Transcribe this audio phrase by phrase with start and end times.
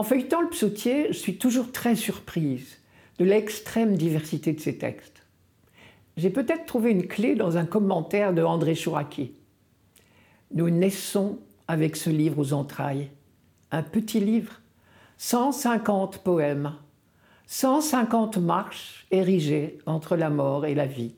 [0.00, 2.78] En feuilletant le psautier, je suis toujours très surprise
[3.18, 5.26] de l'extrême diversité de ses textes.
[6.16, 9.34] J'ai peut-être trouvé une clé dans un commentaire de André Chouraki.
[10.54, 11.38] Nous naissons
[11.68, 13.10] avec ce livre aux entrailles,
[13.72, 14.62] un petit livre,
[15.18, 16.72] 150 poèmes,
[17.44, 21.14] 150 marches érigées entre la mort et la vie,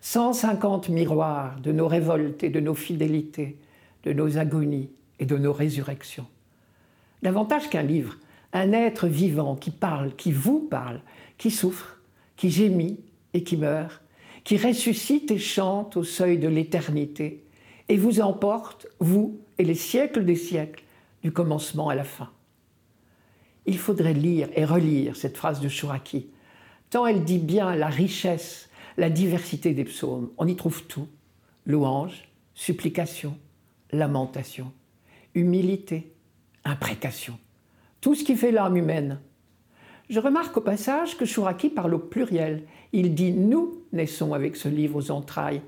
[0.00, 3.58] 150 miroirs de nos révoltes et de nos fidélités,
[4.02, 4.88] de nos agonies
[5.18, 6.26] et de nos résurrections.
[7.24, 8.18] Davantage qu'un livre,
[8.52, 11.00] un être vivant qui parle, qui vous parle,
[11.38, 11.98] qui souffre,
[12.36, 13.00] qui gémit
[13.32, 14.02] et qui meurt,
[14.44, 17.42] qui ressuscite et chante au seuil de l'éternité,
[17.88, 20.84] et vous emporte, vous et les siècles des siècles,
[21.22, 22.28] du commencement à la fin.
[23.64, 26.26] Il faudrait lire et relire cette phrase de Chouraki,
[26.90, 30.30] tant elle dit bien la richesse, la diversité des psaumes.
[30.36, 31.08] On y trouve tout
[31.64, 33.38] louange, supplication,
[33.92, 34.70] lamentation,
[35.34, 36.13] humilité,
[36.64, 37.38] imprécation,
[38.00, 39.20] tout ce qui fait l'âme humaine.
[40.10, 42.64] Je remarque au passage que Chouraki parle au pluriel.
[42.92, 45.62] Il dit Nous naissons avec ce livre aux entrailles.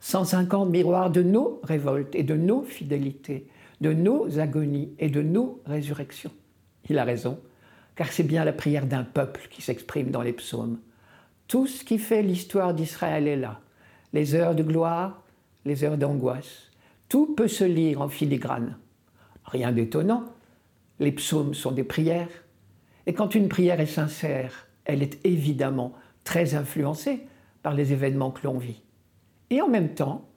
[0.00, 3.46] 150 miroirs de nos révoltes et de nos fidélités,
[3.80, 6.32] de nos agonies et de nos résurrections.
[6.88, 7.40] Il a raison,
[7.94, 10.78] car c'est bien la prière d'un peuple qui s'exprime dans les psaumes.
[11.48, 13.60] Tout ce qui fait l'histoire d'Israël est là.
[14.12, 15.22] Les heures de gloire,
[15.64, 16.70] les heures d'angoisse.
[17.08, 18.76] Tout peut se lire en filigrane.
[19.44, 20.24] Rien d'étonnant.
[21.00, 22.44] Les psaumes sont des prières.
[23.06, 25.92] Et quand une prière est sincère, elle est évidemment
[26.24, 27.20] très influencée
[27.62, 28.82] par les événements que l'on vit.
[29.50, 30.28] Et en même temps,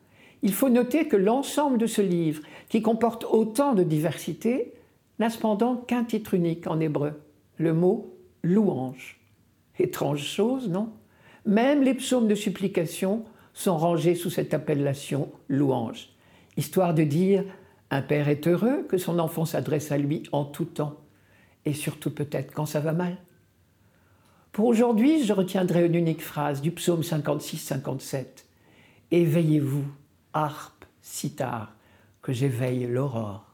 [0.41, 4.73] il faut noter que l'ensemble de ce livre, qui comporte autant de diversité,
[5.19, 7.21] n'a cependant qu'un titre unique en hébreu,
[7.57, 9.19] le mot louange.
[9.77, 10.89] Étrange chose, non?
[11.45, 16.09] Même les psaumes de supplication sont rangés sous cette appellation louange,
[16.57, 17.43] histoire de dire
[17.91, 21.01] un père est heureux que son enfant s'adresse à lui en tout temps,
[21.65, 23.17] et surtout peut-être quand ça va mal.
[24.51, 28.25] Pour aujourd'hui, je retiendrai une unique phrase du psaume 56-57.
[29.11, 29.85] Éveillez-vous,
[30.33, 31.75] harpe, sitar,
[32.21, 33.48] que j'éveille l'aurore.